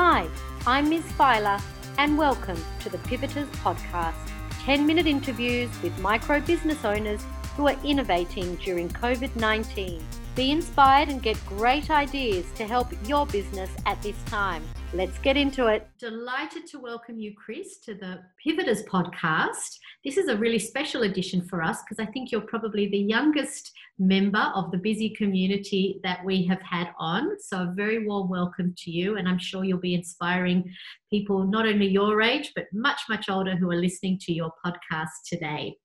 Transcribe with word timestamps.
Hi, 0.00 0.28
I'm 0.64 0.88
Ms. 0.88 1.02
Filer, 1.02 1.58
and 1.98 2.16
welcome 2.16 2.64
to 2.78 2.88
the 2.88 2.98
Pivoters 2.98 3.48
Podcast 3.48 4.14
10 4.60 4.86
minute 4.86 5.08
interviews 5.08 5.68
with 5.82 5.98
micro 5.98 6.40
business 6.40 6.84
owners 6.84 7.20
who 7.56 7.66
are 7.66 7.76
innovating 7.82 8.54
during 8.64 8.88
COVID 8.90 9.34
19. 9.34 10.00
Be 10.36 10.52
inspired 10.52 11.08
and 11.08 11.20
get 11.20 11.36
great 11.46 11.90
ideas 11.90 12.46
to 12.54 12.64
help 12.64 12.86
your 13.08 13.26
business 13.26 13.70
at 13.86 14.00
this 14.00 14.14
time. 14.26 14.62
Let's 14.94 15.18
get 15.18 15.36
into 15.36 15.66
it. 15.66 15.86
Delighted 15.98 16.66
to 16.68 16.78
welcome 16.78 17.18
you, 17.18 17.34
Chris, 17.36 17.76
to 17.80 17.92
the 17.92 18.20
Pivoters 18.42 18.84
podcast. 18.84 19.76
This 20.02 20.16
is 20.16 20.28
a 20.28 20.36
really 20.36 20.58
special 20.58 21.02
edition 21.02 21.42
for 21.42 21.62
us 21.62 21.82
because 21.82 22.02
I 22.02 22.10
think 22.10 22.32
you're 22.32 22.40
probably 22.40 22.88
the 22.88 22.96
youngest 22.96 23.70
member 23.98 24.50
of 24.54 24.70
the 24.70 24.78
busy 24.78 25.10
community 25.10 26.00
that 26.04 26.24
we 26.24 26.46
have 26.46 26.62
had 26.62 26.88
on. 26.98 27.38
So, 27.38 27.64
a 27.64 27.72
very 27.76 28.06
warm 28.06 28.30
welcome 28.30 28.74
to 28.78 28.90
you, 28.90 29.18
and 29.18 29.28
I'm 29.28 29.38
sure 29.38 29.62
you'll 29.62 29.78
be 29.78 29.94
inspiring 29.94 30.64
people 31.10 31.44
not 31.44 31.66
only 31.66 31.86
your 31.86 32.22
age, 32.22 32.52
but 32.56 32.64
much, 32.72 33.02
much 33.10 33.28
older 33.28 33.56
who 33.56 33.70
are 33.70 33.76
listening 33.76 34.18
to 34.22 34.32
your 34.32 34.50
podcast 34.64 35.08
today. 35.26 35.76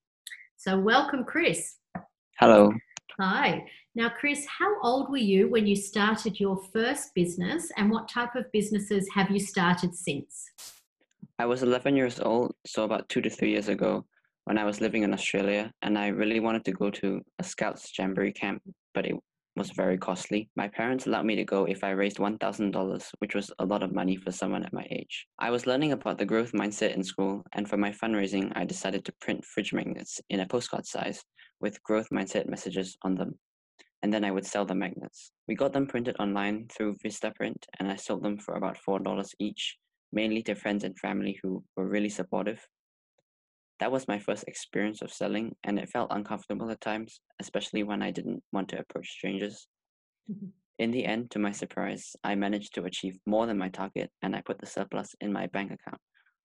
So, 0.56 0.80
welcome, 0.80 1.26
Chris. 1.26 1.76
Hello. 2.40 2.72
Hi. 3.20 3.66
Now, 3.96 4.10
Chris, 4.10 4.46
how 4.48 4.82
old 4.82 5.12
were 5.12 5.18
you 5.18 5.48
when 5.50 5.68
you 5.68 5.76
started 5.76 6.40
your 6.40 6.58
first 6.74 7.14
business 7.14 7.72
and 7.78 7.92
what 7.92 8.10
type 8.10 8.36
of 8.36 8.52
businesses 8.52 9.08
have 9.14 9.30
you 9.30 9.40
started 9.40 9.96
since? 9.96 10.50
I 11.38 11.46
was 11.46 11.62
11 11.62 11.96
years 11.96 12.20
old, 12.20 12.56
so 12.66 12.84
about 12.84 13.10
two 13.10 13.22
to 13.22 13.30
three 13.30 13.52
years 13.52 13.68
ago, 13.68 14.06
when 14.46 14.58
I 14.58 14.66
was 14.66 14.82
living 14.82 15.04
in 15.04 15.14
Australia, 15.14 15.72
and 15.82 15.98
I 15.98 16.08
really 16.08 16.40
wanted 16.40 16.66
to 16.66 16.72
go 16.72 16.90
to 16.90 17.22
a 17.40 17.44
Scouts 17.44 17.92
Jamboree 17.98 18.34
camp, 18.34 18.62
but 18.94 19.06
it 19.06 19.16
was 19.56 19.72
very 19.72 19.98
costly. 19.98 20.50
My 20.56 20.68
parents 20.68 21.06
allowed 21.06 21.26
me 21.26 21.36
to 21.36 21.44
go 21.44 21.66
if 21.66 21.84
I 21.84 21.92
raised 21.92 22.18
$1,000, 22.18 23.10
which 23.20 23.36
was 23.36 23.52
a 23.60 23.66
lot 23.66 23.84
of 23.84 23.94
money 23.94 24.16
for 24.16 24.32
someone 24.32 24.64
at 24.64 24.74
my 24.74 24.88
age. 24.90 25.28
I 25.40 25.50
was 25.50 25.68
learning 25.68 25.92
about 25.92 26.18
the 26.18 26.26
growth 26.26 26.52
mindset 26.52 26.96
in 26.96 27.04
school, 27.04 27.44
and 27.54 27.70
for 27.70 27.78
my 27.78 27.92
fundraising, 27.92 28.52
I 28.56 28.66
decided 28.66 29.06
to 29.06 29.14
print 29.22 29.46
fridge 29.46 29.74
magnets 29.74 30.20
in 30.30 30.40
a 30.40 30.48
postcard 30.48 30.86
size 30.86 31.24
with 31.60 31.82
growth 31.84 32.10
mindset 32.12 32.50
messages 32.50 32.98
on 33.04 33.16
them 33.16 33.38
and 34.04 34.14
then 34.14 34.26
I 34.26 34.32
would 34.32 34.46
sell 34.46 34.66
the 34.66 34.76
magnets. 34.76 35.32
We 35.48 35.56
got 35.56 35.72
them 35.72 35.88
printed 35.88 36.18
online 36.20 36.68
through 36.68 36.98
Vistaprint, 36.98 37.64
and 37.80 37.90
I 37.90 37.96
sold 37.96 38.22
them 38.22 38.38
for 38.38 38.56
about 38.56 38.78
$4 38.78 39.34
each, 39.40 39.78
mainly 40.12 40.44
to 40.44 40.56
friends 40.56 40.84
and 40.84 41.00
family 41.00 41.40
who 41.42 41.64
were 41.78 41.88
really 41.88 42.10
supportive. 42.10 42.68
That 43.80 43.92
was 43.92 44.08
my 44.08 44.20
first 44.20 44.46
experience 44.48 45.02
of 45.02 45.12
selling, 45.12 45.56
and 45.64 45.80
it 45.80 45.90
felt 45.90 46.12
uncomfortable 46.12 46.70
at 46.70 46.82
times, 46.82 47.20
especially 47.40 47.84
when 47.84 48.02
I 48.02 48.12
didn't 48.12 48.44
want 48.52 48.70
to 48.70 48.80
approach 48.80 49.10
strangers. 49.10 49.68
Mm-hmm. 50.32 50.48
In 50.80 50.92
the 50.92 51.06
end, 51.06 51.32
to 51.32 51.40
my 51.40 51.52
surprise, 51.52 52.16
I 52.24 52.36
managed 52.36 52.74
to 52.76 52.86
achieve 52.86 53.18
more 53.26 53.46
than 53.46 53.58
my 53.58 53.70
target, 53.70 54.12
and 54.22 54.36
I 54.36 54.42
put 54.42 54.60
the 54.60 54.66
surplus 54.66 55.16
in 55.22 55.34
my 55.34 55.48
bank 55.48 55.72
account 55.72 56.02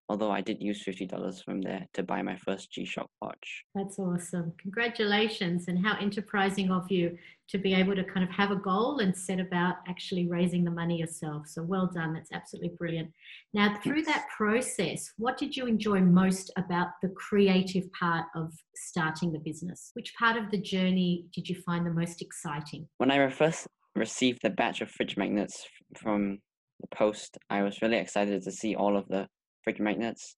although 0.09 0.31
I 0.31 0.41
did 0.41 0.61
use 0.61 0.83
$50 0.83 1.43
from 1.45 1.61
there 1.61 1.85
to 1.93 2.03
buy 2.03 2.23
my 2.23 2.35
first 2.35 2.71
G 2.71 2.83
Shock 2.83 3.09
watch. 3.21 3.63
That's 3.75 3.99
awesome. 3.99 4.53
Congratulations, 4.59 5.67
and 5.67 5.85
how 5.85 5.97
enterprising 5.99 6.71
of 6.71 6.89
you 6.91 7.15
to 7.49 7.57
be 7.57 7.73
able 7.73 7.95
to 7.95 8.03
kind 8.03 8.23
of 8.23 8.29
have 8.31 8.51
a 8.51 8.55
goal 8.55 8.99
and 8.99 9.15
set 9.15 9.39
about 9.39 9.75
actually 9.87 10.27
raising 10.27 10.63
the 10.63 10.71
money 10.71 10.97
yourself. 10.97 11.47
So 11.47 11.63
well 11.63 11.87
done. 11.87 12.13
That's 12.13 12.31
absolutely 12.31 12.71
brilliant. 12.77 13.11
Now, 13.53 13.77
through 13.83 14.03
that 14.03 14.27
process, 14.35 15.11
what 15.17 15.37
did 15.37 15.55
you 15.55 15.65
enjoy 15.65 16.01
most 16.01 16.51
about 16.57 16.89
the 17.01 17.09
creative 17.09 17.91
part 17.93 18.25
of 18.35 18.53
starting 18.75 19.31
the 19.31 19.39
business? 19.39 19.91
Which 19.93 20.13
part 20.15 20.37
of 20.37 20.51
the 20.51 20.61
journey 20.61 21.25
did 21.33 21.47
you 21.47 21.55
find 21.61 21.85
the 21.85 21.93
most 21.93 22.21
exciting? 22.21 22.87
When 22.97 23.11
I 23.11 23.29
first 23.29 23.67
received 23.95 24.41
the 24.43 24.49
batch 24.49 24.81
of 24.81 24.89
fridge 24.89 25.17
magnets 25.17 25.67
from 25.97 26.39
the 26.81 26.87
post, 26.95 27.37
I 27.49 27.63
was 27.63 27.81
really 27.81 27.97
excited 27.97 28.43
to 28.43 28.51
see 28.51 28.75
all 28.75 28.95
of 28.95 29.07
the 29.07 29.27
fridge 29.63 29.79
magnets. 29.79 30.35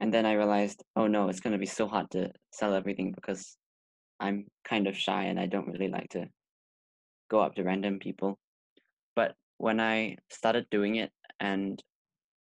And 0.00 0.12
then 0.12 0.26
I 0.26 0.32
realized, 0.32 0.82
oh 0.96 1.06
no, 1.06 1.28
it's 1.28 1.40
going 1.40 1.52
to 1.52 1.58
be 1.58 1.66
so 1.66 1.86
hard 1.86 2.10
to 2.12 2.30
sell 2.52 2.74
everything 2.74 3.12
because 3.12 3.56
I'm 4.20 4.46
kind 4.64 4.86
of 4.86 4.96
shy 4.96 5.24
and 5.24 5.38
I 5.38 5.46
don't 5.46 5.68
really 5.68 5.88
like 5.88 6.10
to 6.10 6.26
go 7.30 7.40
up 7.40 7.54
to 7.54 7.62
random 7.64 7.98
people. 7.98 8.38
But 9.16 9.34
when 9.58 9.80
I 9.80 10.16
started 10.30 10.66
doing 10.70 10.96
it 10.96 11.10
and 11.40 11.80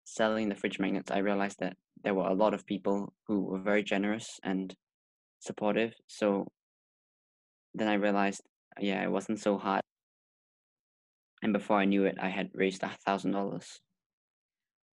selling 0.04 0.48
the 0.48 0.54
fridge 0.54 0.78
magnets, 0.78 1.10
I 1.10 1.18
realized 1.18 1.60
that 1.60 1.76
there 2.02 2.14
were 2.14 2.28
a 2.28 2.34
lot 2.34 2.54
of 2.54 2.66
people 2.66 3.12
who 3.26 3.42
were 3.42 3.58
very 3.58 3.82
generous 3.82 4.40
and 4.42 4.74
supportive. 5.40 5.94
So 6.06 6.48
then 7.74 7.88
I 7.88 7.94
realized, 7.94 8.42
yeah, 8.80 9.02
it 9.02 9.10
wasn't 9.10 9.40
so 9.40 9.58
hard. 9.58 9.82
And 11.42 11.52
before 11.52 11.78
I 11.78 11.84
knew 11.84 12.04
it, 12.04 12.16
I 12.20 12.28
had 12.28 12.50
raised 12.54 12.82
a 12.82 12.90
thousand 13.04 13.32
dollars. 13.32 13.80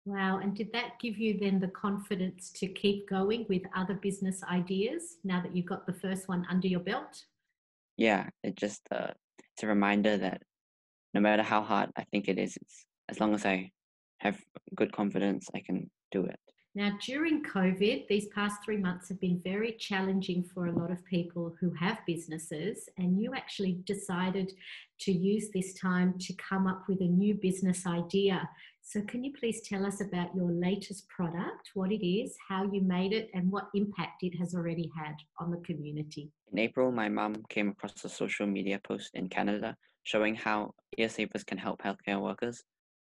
Wow. 0.05 0.39
And 0.41 0.55
did 0.55 0.71
that 0.73 0.99
give 0.99 1.17
you 1.17 1.37
then 1.39 1.59
the 1.59 1.67
confidence 1.67 2.49
to 2.55 2.67
keep 2.67 3.07
going 3.09 3.45
with 3.49 3.61
other 3.75 3.95
business 3.95 4.41
ideas 4.43 5.17
now 5.23 5.41
that 5.41 5.55
you've 5.55 5.65
got 5.65 5.85
the 5.85 5.93
first 5.93 6.27
one 6.27 6.45
under 6.49 6.67
your 6.67 6.79
belt? 6.79 7.25
Yeah, 7.97 8.29
it 8.43 8.55
just 8.55 8.81
uh, 8.91 9.11
it's 9.37 9.63
a 9.63 9.67
reminder 9.67 10.17
that 10.17 10.41
no 11.13 11.21
matter 11.21 11.43
how 11.43 11.61
hard 11.61 11.91
I 11.97 12.05
think 12.11 12.27
it 12.27 12.39
is, 12.39 12.57
it's 12.57 12.85
as 13.09 13.19
long 13.19 13.33
as 13.33 13.45
I 13.45 13.71
have 14.19 14.39
good 14.75 14.91
confidence, 14.91 15.47
I 15.53 15.61
can 15.65 15.89
do 16.11 16.25
it. 16.25 16.39
Now, 16.75 16.91
during 17.03 17.43
COVID, 17.43 18.07
these 18.07 18.27
past 18.27 18.63
three 18.63 18.77
months 18.77 19.09
have 19.09 19.19
been 19.19 19.41
very 19.43 19.71
challenging 19.79 20.43
for 20.43 20.67
a 20.67 20.71
lot 20.71 20.91
of 20.91 21.03
people 21.03 21.55
who 21.59 21.71
have 21.73 21.97
businesses, 22.05 22.87
and 22.97 23.19
you 23.19 23.33
actually 23.33 23.79
decided 23.85 24.53
to 24.99 25.11
use 25.11 25.49
this 25.51 25.73
time 25.73 26.13
to 26.19 26.33
come 26.33 26.67
up 26.67 26.83
with 26.87 27.01
a 27.01 27.07
new 27.07 27.33
business 27.33 27.87
idea. 27.87 28.47
So, 28.83 29.01
can 29.01 29.23
you 29.23 29.33
please 29.33 29.61
tell 29.67 29.83
us 29.83 29.99
about 29.99 30.35
your 30.35 30.51
latest 30.51 31.07
product, 31.09 31.71
what 31.73 31.91
it 31.91 32.05
is, 32.05 32.35
how 32.47 32.69
you 32.71 32.81
made 32.81 33.13
it, 33.13 33.31
and 33.33 33.51
what 33.51 33.69
impact 33.73 34.21
it 34.21 34.37
has 34.37 34.53
already 34.53 34.91
had 34.95 35.15
on 35.39 35.49
the 35.49 35.61
community? 35.65 36.29
In 36.51 36.59
April, 36.59 36.91
my 36.91 37.09
mom 37.09 37.43
came 37.49 37.69
across 37.69 38.03
a 38.05 38.09
social 38.09 38.45
media 38.45 38.79
post 38.83 39.09
in 39.15 39.27
Canada 39.27 39.75
showing 40.03 40.35
how 40.35 40.73
ear 40.99 41.09
savers 41.09 41.43
can 41.43 41.57
help 41.57 41.81
healthcare 41.81 42.21
workers. 42.21 42.63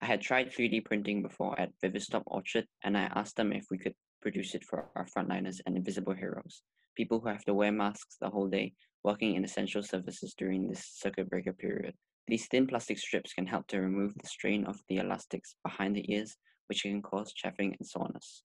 I 0.01 0.05
had 0.05 0.21
tried 0.21 0.51
3D 0.51 0.85
printing 0.85 1.21
before 1.21 1.59
at 1.59 1.73
Vivistop 1.83 2.23
Orchard, 2.25 2.65
and 2.83 2.97
I 2.97 3.11
asked 3.15 3.35
them 3.35 3.51
if 3.51 3.65
we 3.69 3.77
could 3.77 3.95
produce 4.21 4.55
it 4.55 4.63
for 4.63 4.89
our 4.95 5.05
frontliners 5.05 5.59
and 5.65 5.75
invisible 5.75 6.13
heroes, 6.13 6.61
people 6.95 7.19
who 7.19 7.27
have 7.27 7.43
to 7.45 7.53
wear 7.53 7.73
masks 7.73 8.15
the 8.21 8.29
whole 8.29 8.47
day, 8.47 8.73
working 9.03 9.35
in 9.35 9.43
essential 9.43 9.83
services 9.83 10.33
during 10.37 10.67
this 10.67 10.85
circuit 10.95 11.29
breaker 11.29 11.51
period. 11.51 11.95
These 12.27 12.47
thin 12.47 12.65
plastic 12.65 12.97
strips 12.97 13.33
can 13.33 13.45
help 13.45 13.67
to 13.67 13.81
remove 13.81 14.13
the 14.15 14.27
strain 14.27 14.65
of 14.65 14.79
the 14.87 14.97
elastics 14.97 15.55
behind 15.65 15.97
the 15.97 16.13
ears, 16.13 16.37
which 16.67 16.83
can 16.83 17.01
cause 17.01 17.33
chafing 17.33 17.75
and 17.77 17.87
soreness. 17.87 18.43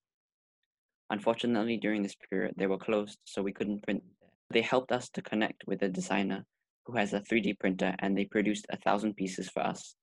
Unfortunately, 1.09 1.77
during 1.77 2.03
this 2.03 2.15
period, 2.29 2.55
they 2.57 2.67
were 2.67 2.77
closed, 2.77 3.19
so 3.23 3.41
we 3.41 3.53
couldn't 3.53 3.83
print. 3.83 4.03
They 4.49 4.61
helped 4.61 4.91
us 4.91 5.07
to 5.11 5.21
connect 5.21 5.63
with 5.67 5.83
a 5.83 5.89
designer 5.89 6.45
who 6.85 6.97
has 6.97 7.13
a 7.13 7.21
3D 7.21 7.59
printer, 7.59 7.95
and 7.99 8.17
they 8.17 8.25
produced 8.25 8.65
a 8.69 8.77
thousand 8.77 9.15
pieces 9.15 9.47
for 9.49 9.61
us 9.61 9.95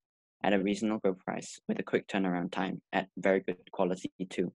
at 0.42 0.52
a 0.52 0.62
reasonable 0.62 1.14
price 1.14 1.58
with 1.68 1.78
a 1.78 1.82
quick 1.82 2.08
turnaround 2.08 2.50
time 2.50 2.80
at 2.92 3.08
very 3.16 3.40
good 3.40 3.70
quality 3.72 4.10
too. 4.30 4.52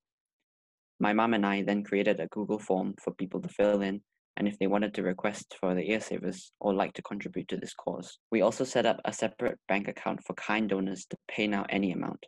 My 1.00 1.14
mom 1.14 1.34
and 1.34 1.46
I 1.46 1.64
then 1.64 1.84
created 1.84 2.20
a 2.20 2.28
Google 2.28 2.60
form 2.60 2.96
for 3.02 3.14
people 3.14 3.42
to 3.42 3.50
fill 3.50 3.82
in 3.82 4.02
and 4.36 4.48
if 4.48 4.58
they 4.60 4.68
wanted 4.68 4.94
to 4.96 5.04
request 5.04 5.56
for 5.60 5.74
the 5.74 5.90
ear 5.92 6.00
savers 6.00 6.52
or 6.60 6.74
like 6.74 6.94
to 6.94 7.02
contribute 7.02 7.48
to 7.50 7.58
this 7.58 7.74
cause. 7.74 8.18
We 8.32 8.42
also 8.42 8.64
set 8.64 8.86
up 8.86 9.00
a 9.06 9.14
separate 9.14 9.60
bank 9.68 9.88
account 9.88 10.24
for 10.26 10.34
kind 10.34 10.70
donors 10.70 11.06
to 11.10 11.18
pay 11.28 11.48
now 11.48 11.66
any 11.70 11.92
amount. 11.92 12.26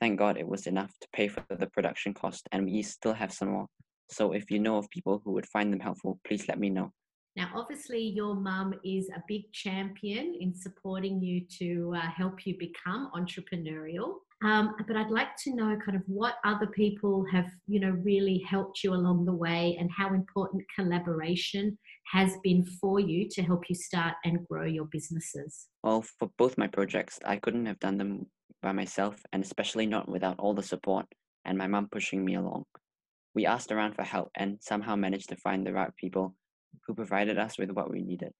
Thank 0.00 0.18
God 0.18 0.36
it 0.36 0.48
was 0.48 0.66
enough 0.66 0.92
to 1.00 1.08
pay 1.12 1.28
for 1.28 1.44
the 1.48 1.66
production 1.66 2.14
cost 2.14 2.48
and 2.52 2.64
we 2.64 2.82
still 2.82 3.14
have 3.14 3.32
some 3.32 3.50
more. 3.50 3.66
So 4.10 4.32
if 4.32 4.50
you 4.50 4.58
know 4.58 4.76
of 4.76 4.90
people 4.90 5.22
who 5.24 5.32
would 5.32 5.46
find 5.46 5.72
them 5.72 5.80
helpful, 5.80 6.20
please 6.26 6.46
let 6.48 6.58
me 6.58 6.70
know. 6.70 6.92
Now, 7.36 7.50
obviously, 7.54 8.00
your 8.00 8.36
mum 8.36 8.74
is 8.84 9.08
a 9.08 9.22
big 9.26 9.50
champion 9.52 10.36
in 10.40 10.54
supporting 10.54 11.20
you 11.20 11.44
to 11.58 11.94
uh, 11.96 12.08
help 12.16 12.46
you 12.46 12.56
become 12.58 13.10
entrepreneurial. 13.14 14.18
Um, 14.44 14.76
but 14.86 14.96
I'd 14.96 15.10
like 15.10 15.36
to 15.44 15.54
know 15.54 15.76
kind 15.84 15.96
of 15.96 16.02
what 16.06 16.34
other 16.44 16.66
people 16.68 17.24
have, 17.32 17.46
you 17.66 17.80
know, 17.80 17.90
really 18.02 18.38
helped 18.48 18.84
you 18.84 18.92
along 18.92 19.24
the 19.24 19.32
way 19.32 19.76
and 19.80 19.90
how 19.90 20.14
important 20.14 20.62
collaboration 20.78 21.76
has 22.12 22.36
been 22.44 22.64
for 22.64 23.00
you 23.00 23.28
to 23.30 23.42
help 23.42 23.64
you 23.68 23.74
start 23.74 24.14
and 24.24 24.46
grow 24.46 24.64
your 24.64 24.84
businesses. 24.92 25.66
Well, 25.82 26.02
for 26.02 26.30
both 26.38 26.56
my 26.56 26.68
projects, 26.68 27.18
I 27.24 27.36
couldn't 27.36 27.66
have 27.66 27.80
done 27.80 27.98
them 27.98 28.26
by 28.62 28.72
myself 28.72 29.20
and 29.32 29.42
especially 29.42 29.86
not 29.86 30.08
without 30.08 30.38
all 30.38 30.54
the 30.54 30.62
support 30.62 31.06
and 31.44 31.58
my 31.58 31.66
mum 31.66 31.88
pushing 31.90 32.24
me 32.24 32.34
along. 32.36 32.64
We 33.34 33.46
asked 33.46 33.72
around 33.72 33.94
for 33.94 34.04
help 34.04 34.30
and 34.36 34.58
somehow 34.60 34.94
managed 34.94 35.30
to 35.30 35.36
find 35.36 35.66
the 35.66 35.72
right 35.72 35.90
people 35.96 36.36
who 36.86 36.94
provided 36.94 37.38
us 37.38 37.58
with 37.58 37.70
what 37.70 37.90
we 37.90 38.02
needed. 38.02 38.32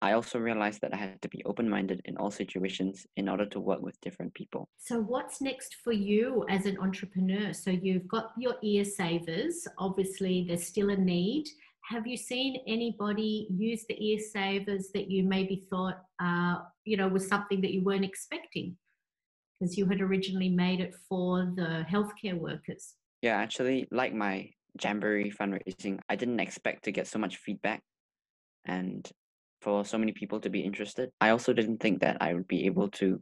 I 0.00 0.12
also 0.12 0.38
realized 0.38 0.80
that 0.82 0.94
I 0.94 0.96
had 0.96 1.20
to 1.22 1.28
be 1.28 1.42
open 1.44 1.68
minded 1.68 2.00
in 2.04 2.16
all 2.16 2.30
situations 2.30 3.04
in 3.16 3.28
order 3.28 3.46
to 3.46 3.58
work 3.58 3.82
with 3.82 4.00
different 4.00 4.32
people. 4.34 4.68
So, 4.78 5.00
what's 5.00 5.40
next 5.40 5.76
for 5.82 5.92
you 5.92 6.46
as 6.48 6.66
an 6.66 6.78
entrepreneur? 6.78 7.52
So, 7.52 7.70
you've 7.70 8.06
got 8.06 8.30
your 8.38 8.54
ear 8.62 8.84
savers, 8.84 9.66
obviously, 9.76 10.44
there's 10.46 10.64
still 10.64 10.90
a 10.90 10.96
need. 10.96 11.48
Have 11.90 12.06
you 12.06 12.16
seen 12.16 12.62
anybody 12.68 13.48
use 13.50 13.84
the 13.88 13.96
ear 13.98 14.20
savers 14.20 14.90
that 14.94 15.10
you 15.10 15.24
maybe 15.24 15.66
thought, 15.68 16.00
uh, 16.22 16.58
you 16.84 16.96
know, 16.96 17.08
was 17.08 17.26
something 17.26 17.60
that 17.62 17.72
you 17.72 17.82
weren't 17.82 18.04
expecting? 18.04 18.76
because 19.58 19.76
you 19.76 19.86
had 19.86 20.00
originally 20.00 20.48
made 20.48 20.80
it 20.80 20.94
for 21.08 21.52
the 21.56 21.84
healthcare 21.90 22.38
workers. 22.38 22.94
Yeah, 23.22 23.36
actually, 23.36 23.88
like 23.90 24.14
my 24.14 24.50
Jamboree 24.82 25.32
fundraising, 25.32 25.98
I 26.08 26.16
didn't 26.16 26.40
expect 26.40 26.84
to 26.84 26.92
get 26.92 27.06
so 27.06 27.18
much 27.18 27.36
feedback 27.38 27.82
and 28.64 29.10
for 29.60 29.84
so 29.84 29.98
many 29.98 30.12
people 30.12 30.40
to 30.40 30.50
be 30.50 30.60
interested. 30.60 31.10
I 31.20 31.30
also 31.30 31.52
didn't 31.52 31.78
think 31.78 32.00
that 32.00 32.18
I 32.20 32.34
would 32.34 32.46
be 32.46 32.66
able 32.66 32.90
to 32.92 33.20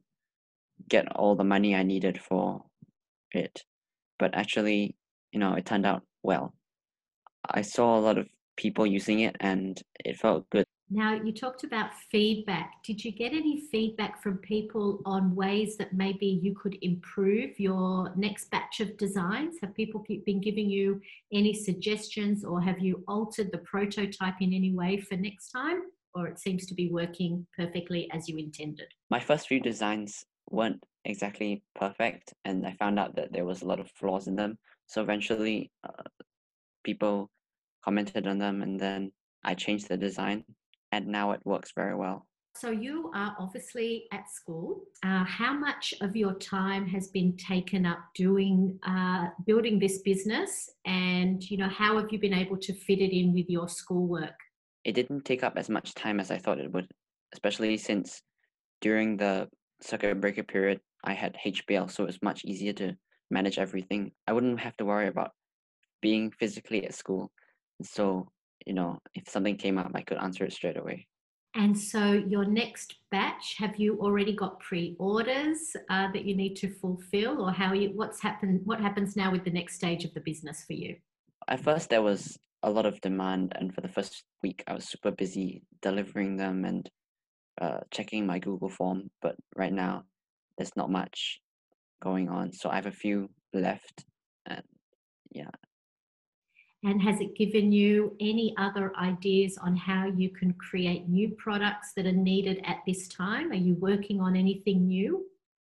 get 0.89 1.15
all 1.17 1.35
the 1.35 1.45
money 1.45 1.75
I 1.75 1.83
needed 1.83 2.21
for 2.21 2.65
it. 3.33 3.65
But 4.19 4.35
actually, 4.35 4.95
you 5.33 5.41
know, 5.41 5.55
it 5.55 5.65
turned 5.65 5.87
out 5.87 6.03
well. 6.23 6.55
I 7.49 7.63
saw 7.63 7.99
a 7.99 8.01
lot 8.01 8.19
of 8.19 8.29
people 8.57 8.87
using 8.87 9.21
it 9.21 9.37
and 9.41 9.83
it 10.05 10.19
felt 10.19 10.49
good. 10.51 10.67
Now, 10.89 11.15
you 11.15 11.33
talked 11.33 11.65
about 11.65 11.91
feedback. 12.13 12.75
Did 12.85 13.05
you 13.05 13.11
get 13.11 13.33
any 13.33 13.61
feedback 13.73 14.23
from 14.23 14.39
people 14.39 15.01
on 15.05 15.35
ways 15.35 15.77
that 15.79 15.93
maybe 15.93 16.27
you 16.27 16.55
could 16.55 16.79
improve 16.81 17.59
your 17.59 18.13
next 18.15 18.51
batch 18.53 18.79
of 18.79 18.97
designs? 18.97 19.57
Have 19.61 19.75
people 19.75 20.05
been 20.25 20.41
giving 20.41 20.71
you 20.71 21.01
any 21.33 21.55
suggestions 21.55 22.45
or 22.45 22.61
have 22.61 22.79
you 22.79 23.03
altered 23.09 23.51
the 23.51 23.59
prototype 23.59 24.41
in 24.41 24.53
any 24.53 24.73
way 24.73 25.01
for 25.01 25.17
next 25.17 25.51
time? 25.51 25.83
Or 26.15 26.29
it 26.29 26.39
seems 26.39 26.67
to 26.67 26.75
be 26.75 26.89
working 26.89 27.47
perfectly 27.57 28.09
as 28.13 28.29
you 28.29 28.39
intended? 28.39 28.87
My 29.11 29.21
first 29.21 29.49
few 29.49 29.61
designs 29.61 30.25
weren't 30.51 30.85
exactly 31.05 31.65
perfect 31.75 32.33
and 32.45 32.65
I 32.65 32.75
found 32.75 33.01
out 33.01 33.17
that 33.17 33.33
there 33.33 33.45
was 33.45 33.63
a 33.63 33.67
lot 33.67 33.81
of 33.81 33.91
flaws 33.91 34.29
in 34.29 34.37
them. 34.37 34.57
So 34.87 35.03
eventually, 35.03 35.73
uh, 35.83 36.05
people 36.85 37.29
commented 37.87 38.27
on 38.27 38.39
them 38.39 38.63
and 38.63 38.79
then 38.79 39.13
I 39.45 39.55
changed 39.55 39.89
the 39.89 39.97
design 39.97 40.45
and 40.93 41.07
now 41.07 41.33
it 41.33 41.41
works 41.45 41.73
very 41.75 41.95
well. 41.95 42.27
So 42.57 42.71
you 42.71 43.11
are 43.15 43.37
obviously 43.39 44.07
at 44.13 44.31
school. 44.31 44.81
Uh, 45.05 45.25
how 45.25 45.53
much 45.53 45.93
of 46.01 46.17
your 46.17 46.33
time 46.35 46.87
has 46.87 47.09
been 47.09 47.37
taken 47.37 47.85
up 47.85 47.99
doing 48.15 48.79
uh, 48.87 49.27
building 49.45 49.79
this 49.79 49.99
business, 49.99 50.71
and 50.87 51.43
you 51.51 51.59
know 51.59 51.69
how 51.69 51.99
have 51.99 52.11
you 52.11 52.19
been 52.19 52.33
able 52.33 52.57
to 52.57 52.73
fit 52.73 53.01
it 53.01 53.15
in 53.15 53.35
with 53.35 53.51
your 53.51 53.69
schoolwork? 53.69 54.39
It 54.85 54.93
didn't 54.93 55.27
take 55.27 55.45
up 55.45 55.59
as 55.59 55.69
much 55.69 55.95
time 55.95 56.19
as 56.19 56.31
I 56.31 56.39
thought 56.39 56.59
it 56.59 56.73
would, 56.73 56.89
especially 57.35 57.77
since 57.77 58.23
during 58.81 59.19
the 59.19 59.51
circuit 59.83 60.19
breaker 60.19 60.43
period 60.43 60.81
I 61.05 61.13
had 61.13 61.37
HBL, 61.45 61.91
so 61.91 62.05
it 62.05 62.07
was 62.07 62.23
much 62.23 62.43
easier 62.47 62.73
to 62.75 62.97
manage 63.31 63.59
everything. 63.59 64.13
I 64.27 64.33
wouldn't 64.33 64.61
have 64.61 64.79
to 64.79 64.87
worry 64.87 65.09
about 65.09 65.33
being 66.01 66.31
physically 66.31 66.87
at 66.87 66.95
school. 66.95 67.33
So 67.83 68.29
you 68.67 68.75
know, 68.75 68.99
if 69.15 69.29
something 69.29 69.57
came 69.57 69.79
up, 69.79 69.93
I 69.95 70.03
could 70.03 70.19
answer 70.19 70.45
it 70.45 70.53
straight 70.53 70.77
away. 70.77 71.07
And 71.55 71.79
so, 71.79 72.13
your 72.13 72.45
next 72.45 72.97
batch, 73.11 73.55
have 73.57 73.77
you 73.77 73.99
already 73.99 74.35
got 74.35 74.61
pre-orders 74.61 75.75
uh, 75.89 76.13
that 76.13 76.27
you 76.27 76.37
need 76.37 76.55
to 76.57 76.69
fulfill, 76.69 77.41
or 77.41 77.51
how 77.51 77.73
you? 77.73 77.93
What's 77.95 78.21
happened? 78.21 78.61
What 78.65 78.81
happens 78.81 79.17
now 79.17 79.33
with 79.33 79.45
the 79.45 79.51
next 79.51 79.77
stage 79.77 80.05
of 80.05 80.13
the 80.13 80.21
business 80.21 80.65
for 80.67 80.75
you? 80.75 80.97
At 81.49 81.61
first, 81.61 81.89
there 81.89 82.03
was 82.03 82.39
a 82.63 82.71
lot 82.71 82.85
of 82.85 83.01
demand, 83.01 83.55
and 83.59 83.75
for 83.75 83.81
the 83.81 83.89
first 83.89 84.25
week, 84.43 84.65
I 84.67 84.75
was 84.75 84.87
super 84.87 85.13
busy 85.13 85.63
delivering 85.81 86.37
them 86.37 86.67
and 86.67 86.91
uh, 87.59 87.79
checking 87.91 88.27
my 88.27 88.39
Google 88.39 88.69
form. 88.69 89.09
But 89.23 89.37
right 89.55 89.73
now, 89.73 90.03
there's 90.59 90.77
not 90.77 90.91
much 90.91 91.41
going 92.03 92.29
on, 92.29 92.53
so 92.53 92.69
I 92.69 92.75
have 92.75 92.87
a 92.87 92.91
few 92.91 93.31
left, 93.55 94.05
and 96.87 97.03
has 97.03 97.21
it 97.21 97.35
given 97.35 97.73
you 97.73 98.17
any 98.21 98.55
other 98.57 98.93
ideas 98.97 99.59
on 99.59 99.77
how 99.77 100.07
you 100.07 100.31
can 100.31 100.53
create 100.53 101.09
new 101.09 101.29
products 101.31 101.93
that 101.95 102.07
are 102.07 102.13
needed 102.13 102.61
at 102.65 102.79
this 102.87 103.09
time? 103.09 103.51
Are 103.51 103.55
you 103.55 103.75
working 103.75 104.21
on 104.21 104.37
anything 104.37 104.87
new? 104.87 105.27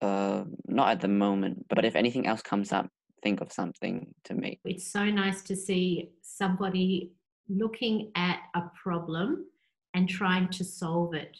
Uh, 0.02 0.44
not 0.66 0.90
at 0.90 1.00
the 1.00 1.08
moment, 1.08 1.64
but 1.70 1.86
if 1.86 1.96
anything 1.96 2.26
else 2.26 2.42
comes 2.42 2.72
up, 2.72 2.90
think 3.22 3.40
of 3.40 3.50
something 3.50 4.14
to 4.24 4.34
make. 4.34 4.60
It's 4.66 4.92
so 4.92 5.06
nice 5.06 5.40
to 5.44 5.56
see 5.56 6.10
somebody 6.20 7.12
looking 7.48 8.12
at 8.14 8.40
a 8.54 8.64
problem 8.80 9.46
and 9.94 10.10
trying 10.10 10.48
to 10.50 10.62
solve 10.62 11.14
it. 11.14 11.38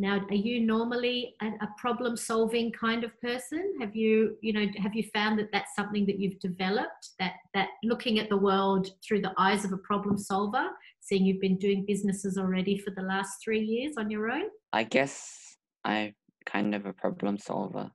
Now, 0.00 0.24
are 0.30 0.34
you 0.34 0.60
normally 0.60 1.34
a, 1.42 1.46
a 1.46 1.68
problem 1.76 2.16
solving 2.16 2.70
kind 2.70 3.02
of 3.02 3.20
person? 3.20 3.74
Have 3.80 3.96
you, 3.96 4.36
you 4.40 4.52
know, 4.52 4.64
have 4.80 4.94
you 4.94 5.02
found 5.12 5.40
that 5.40 5.50
that's 5.52 5.74
something 5.74 6.06
that 6.06 6.20
you've 6.20 6.38
developed? 6.38 7.10
That 7.18 7.32
that 7.52 7.70
looking 7.82 8.20
at 8.20 8.28
the 8.28 8.36
world 8.36 8.92
through 9.04 9.22
the 9.22 9.32
eyes 9.36 9.64
of 9.64 9.72
a 9.72 9.76
problem 9.78 10.16
solver, 10.16 10.68
seeing 11.00 11.26
you've 11.26 11.40
been 11.40 11.58
doing 11.58 11.84
businesses 11.84 12.38
already 12.38 12.78
for 12.78 12.92
the 12.92 13.02
last 13.02 13.42
three 13.42 13.60
years 13.60 13.94
on 13.98 14.08
your 14.08 14.30
own. 14.30 14.44
I 14.72 14.84
guess 14.84 15.56
I'm 15.84 16.14
kind 16.46 16.76
of 16.76 16.86
a 16.86 16.92
problem 16.92 17.36
solver. 17.36 17.90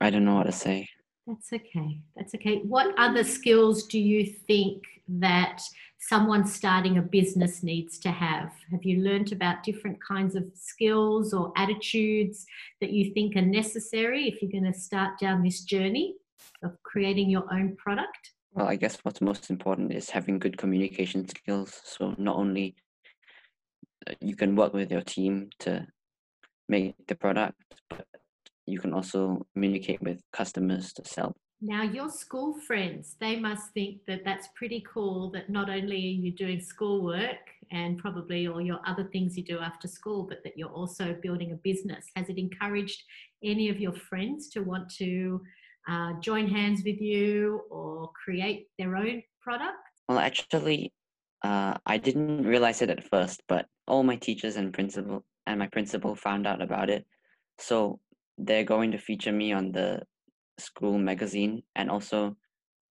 I 0.00 0.08
don't 0.08 0.24
know 0.24 0.36
what 0.36 0.46
to 0.46 0.52
say. 0.52 0.88
That's 1.26 1.52
okay. 1.52 2.00
That's 2.14 2.34
okay. 2.36 2.58
What 2.58 2.94
other 2.98 3.24
skills 3.24 3.84
do 3.86 3.98
you 3.98 4.24
think 4.24 4.84
that 5.08 5.60
someone 5.98 6.46
starting 6.46 6.98
a 6.98 7.02
business 7.02 7.64
needs 7.64 7.98
to 8.00 8.12
have? 8.12 8.52
Have 8.70 8.84
you 8.84 9.00
learned 9.00 9.32
about 9.32 9.64
different 9.64 9.98
kinds 10.02 10.36
of 10.36 10.44
skills 10.54 11.34
or 11.34 11.52
attitudes 11.56 12.46
that 12.80 12.92
you 12.92 13.12
think 13.12 13.34
are 13.34 13.42
necessary 13.42 14.28
if 14.28 14.40
you're 14.40 14.52
going 14.52 14.72
to 14.72 14.78
start 14.78 15.18
down 15.18 15.42
this 15.42 15.62
journey 15.62 16.14
of 16.62 16.80
creating 16.84 17.28
your 17.28 17.52
own 17.52 17.74
product? 17.76 18.32
Well, 18.52 18.68
I 18.68 18.76
guess 18.76 18.98
what's 19.02 19.20
most 19.20 19.50
important 19.50 19.92
is 19.92 20.10
having 20.10 20.38
good 20.38 20.56
communication 20.56 21.28
skills. 21.28 21.80
So 21.84 22.14
not 22.18 22.36
only 22.36 22.76
uh, 24.08 24.14
you 24.20 24.36
can 24.36 24.54
work 24.54 24.72
with 24.72 24.92
your 24.92 25.02
team 25.02 25.50
to 25.60 25.86
make 26.68 26.94
the 27.08 27.16
product, 27.16 27.60
but 27.90 28.06
you 28.66 28.78
can 28.78 28.92
also 28.92 29.46
communicate 29.54 30.02
with 30.02 30.20
customers 30.32 30.92
to 30.94 31.04
sell. 31.04 31.34
Now, 31.62 31.82
your 31.82 32.10
school 32.10 32.54
friends, 32.66 33.16
they 33.18 33.40
must 33.40 33.72
think 33.72 34.00
that 34.06 34.24
that's 34.24 34.48
pretty 34.54 34.84
cool 34.92 35.30
that 35.30 35.48
not 35.48 35.70
only 35.70 35.96
are 35.96 36.20
you 36.24 36.32
doing 36.32 36.60
schoolwork 36.60 37.38
and 37.70 37.98
probably 37.98 38.46
all 38.46 38.60
your 38.60 38.80
other 38.86 39.04
things 39.04 39.38
you 39.38 39.42
do 39.42 39.58
after 39.58 39.88
school, 39.88 40.24
but 40.24 40.44
that 40.44 40.58
you're 40.58 40.68
also 40.68 41.16
building 41.22 41.52
a 41.52 41.56
business. 41.56 42.04
Has 42.14 42.28
it 42.28 42.36
encouraged 42.36 43.02
any 43.42 43.70
of 43.70 43.80
your 43.80 43.94
friends 43.94 44.50
to 44.50 44.60
want 44.60 44.90
to 44.96 45.40
uh, 45.88 46.12
join 46.20 46.46
hands 46.46 46.82
with 46.84 47.00
you 47.00 47.62
or 47.70 48.10
create 48.12 48.68
their 48.78 48.94
own 48.94 49.22
product? 49.40 49.78
Well, 50.08 50.18
actually, 50.18 50.92
uh, 51.42 51.78
I 51.86 51.96
didn't 51.96 52.46
realize 52.46 52.82
it 52.82 52.90
at 52.90 53.08
first, 53.08 53.42
but 53.48 53.66
all 53.86 54.02
my 54.02 54.16
teachers 54.16 54.56
and 54.56 54.74
principal 54.74 55.24
and 55.46 55.58
my 55.58 55.68
principal 55.68 56.14
found 56.16 56.46
out 56.46 56.60
about 56.60 56.90
it. 56.90 57.06
So 57.58 57.98
they're 58.38 58.64
going 58.64 58.92
to 58.92 58.98
feature 58.98 59.32
me 59.32 59.52
on 59.52 59.72
the 59.72 60.00
school 60.58 60.98
magazine 60.98 61.62
and 61.74 61.90
also 61.90 62.36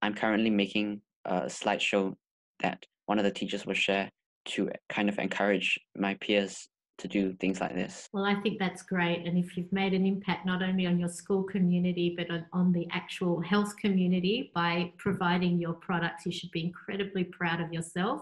i'm 0.01 0.13
currently 0.13 0.50
making 0.50 1.01
a 1.25 1.41
slideshow 1.43 2.13
that 2.62 2.86
one 3.05 3.17
of 3.20 3.25
the 3.25 3.31
teachers 3.31 3.65
will 3.65 3.74
share 3.74 4.10
to 4.46 4.70
kind 4.89 5.10
of 5.10 5.17
encourage 5.17 5.79
my 5.96 6.13
peers 6.15 6.67
to 6.98 7.08
do 7.08 7.34
things 7.34 7.60
like 7.60 7.74
this. 7.74 8.08
Well, 8.13 8.24
I 8.24 8.36
think 8.36 8.58
that's 8.58 8.84
great. 8.84 9.25
And 9.25 9.38
if 9.38 9.58
you've 9.58 9.72
made 9.72 9.93
an 9.93 10.05
impact 10.05 10.46
not 10.46 10.63
only 10.63 10.86
on 10.86 10.98
your 10.98 11.10
school 11.10 11.43
community, 11.43 12.15
but 12.17 12.29
on, 12.31 12.46
on, 12.53 12.72
the 12.72 12.88
actual 12.91 13.41
health 13.41 13.75
community 13.77 14.51
by 14.55 14.93
providing 14.98 15.60
your 15.60 15.74
products, 15.74 16.25
you 16.25 16.31
should 16.31 16.51
be 16.51 16.63
incredibly 16.63 17.25
proud 17.25 17.60
of 17.60 17.74
yourself. 17.74 18.22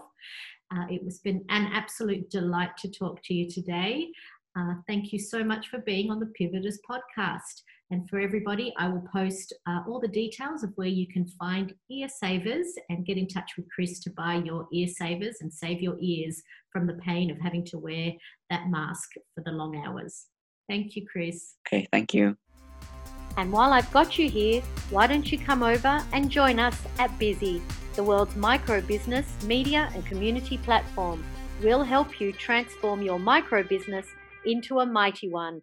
Uh, 0.74 0.86
it 0.90 1.04
has 1.04 1.18
been 1.18 1.44
an 1.50 1.70
absolute 1.72 2.28
delight 2.30 2.76
to 2.78 2.90
talk 2.90 3.22
to 3.22 3.34
you 3.34 3.48
today. 3.48 4.08
Uh, 4.56 4.74
thank 4.86 5.12
you 5.12 5.18
so 5.18 5.42
much 5.42 5.68
for 5.68 5.78
being 5.80 6.10
on 6.10 6.20
the 6.20 6.26
Pivoters 6.26 6.78
podcast. 6.88 7.62
And 7.90 8.08
for 8.08 8.20
everybody, 8.20 8.72
I 8.78 8.88
will 8.88 9.04
post 9.12 9.52
uh, 9.68 9.80
all 9.88 10.00
the 10.00 10.08
details 10.08 10.62
of 10.62 10.72
where 10.76 10.88
you 10.88 11.06
can 11.08 11.26
find 11.26 11.74
ear 11.90 12.08
savers 12.08 12.68
and 12.88 13.04
get 13.04 13.18
in 13.18 13.26
touch 13.26 13.52
with 13.56 13.66
Chris 13.74 13.98
to 14.00 14.10
buy 14.10 14.36
your 14.36 14.66
ear 14.72 14.86
savers 14.86 15.38
and 15.40 15.52
save 15.52 15.80
your 15.80 15.96
ears 16.00 16.40
from 16.70 16.86
the 16.86 16.94
pain 16.94 17.30
of 17.30 17.38
having 17.40 17.64
to 17.66 17.78
wear 17.78 18.12
that 18.48 18.68
mask 18.68 19.10
for 19.34 19.42
the 19.44 19.50
long 19.50 19.76
hours. 19.84 20.26
Thank 20.68 20.94
you, 20.96 21.04
Chris. 21.10 21.56
Okay, 21.66 21.86
thank 21.92 22.14
you. 22.14 22.36
And 23.36 23.52
while 23.52 23.72
I've 23.72 23.90
got 23.92 24.18
you 24.18 24.30
here, 24.30 24.62
why 24.90 25.08
don't 25.08 25.30
you 25.30 25.38
come 25.38 25.64
over 25.64 26.00
and 26.12 26.30
join 26.30 26.60
us 26.60 26.80
at 27.00 27.16
Busy, 27.18 27.60
the 27.94 28.04
world's 28.04 28.36
micro 28.36 28.80
business, 28.80 29.26
media, 29.44 29.90
and 29.94 30.06
community 30.06 30.58
platform. 30.58 31.24
We'll 31.60 31.82
help 31.82 32.20
you 32.20 32.32
transform 32.32 33.02
your 33.02 33.18
micro 33.18 33.62
business 33.62 34.06
into 34.44 34.78
a 34.80 34.86
mighty 34.86 35.28
one. 35.28 35.62